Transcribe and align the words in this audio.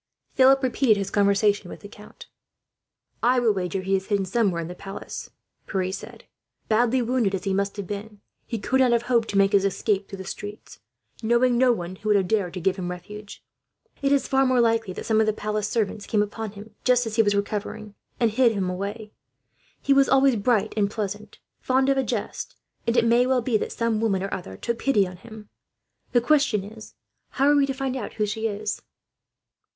Philip 0.33 0.63
repeated 0.63 0.97
his 0.97 1.11
conversation 1.11 1.69
with 1.69 1.81
the 1.81 1.87
count. 1.87 2.25
"I 3.21 3.39
will 3.39 3.53
wager 3.53 3.81
he 3.83 3.95
is 3.95 4.07
hidden 4.07 4.25
somewhere 4.25 4.59
in 4.59 4.67
the 4.67 4.73
palace," 4.73 5.29
Pierre 5.67 5.91
said. 5.91 6.23
"Badly 6.67 7.03
wounded 7.03 7.35
as 7.35 7.43
he 7.43 7.53
must 7.53 7.77
have 7.77 7.85
been, 7.85 8.19
he 8.47 8.57
could 8.57 8.79
not 8.81 8.93
have 8.93 9.03
hoped 9.03 9.29
to 9.29 9.37
make 9.37 9.51
his 9.51 9.63
escape 9.63 10.09
through 10.09 10.17
the 10.17 10.25
streets, 10.25 10.79
knowing 11.21 11.55
no 11.55 11.71
one 11.71 11.97
who 11.97 12.09
would 12.09 12.15
have 12.15 12.27
dared 12.27 12.55
to 12.55 12.59
give 12.59 12.77
him 12.77 12.89
refuge. 12.89 13.43
It 14.01 14.11
is 14.11 14.27
far 14.27 14.43
more 14.43 14.59
likely 14.59 14.91
that 14.95 15.05
some 15.05 15.19
of 15.19 15.27
the 15.27 15.33
palace 15.33 15.69
servants 15.69 16.07
came 16.07 16.23
upon 16.23 16.53
him, 16.53 16.73
just 16.83 17.05
as 17.05 17.17
he 17.17 17.21
was 17.21 17.35
recovering, 17.35 17.93
and 18.19 18.31
hid 18.31 18.53
him 18.53 18.71
away. 18.71 19.11
He 19.83 19.93
was 19.93 20.09
always 20.09 20.35
bright 20.35 20.73
and 20.75 20.89
pleasant, 20.89 21.37
fond 21.59 21.89
of 21.89 21.97
a 21.99 22.03
jest, 22.03 22.55
and 22.87 22.97
it 22.97 23.05
may 23.05 23.27
well 23.27 23.43
be 23.43 23.55
that 23.57 23.71
some 23.71 24.01
woman 24.01 24.23
or 24.23 24.33
other 24.33 24.57
took 24.57 24.79
pity 24.79 25.07
on 25.07 25.17
him. 25.17 25.49
The 26.11 26.21
question 26.21 26.63
is, 26.63 26.95
how 27.33 27.47
are 27.47 27.55
we 27.55 27.67
to 27.67 27.73
find 27.75 27.95
out 27.95 28.13
who 28.13 28.25
she 28.25 28.47
is?" 28.47 28.81